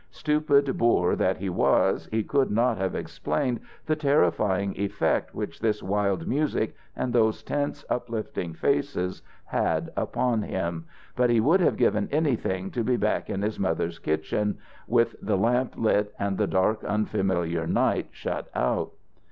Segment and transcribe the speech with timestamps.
[0.09, 5.83] Stupid boor that he was, he could not have explained the terrifying effect which this
[5.83, 10.85] wild music and those tense, uplifting faces had upon him,
[11.15, 15.37] but he would have given anything to be back in his mother's kitchen, with the
[15.37, 18.93] lamp lit and the dark, unfamiliar night shut out.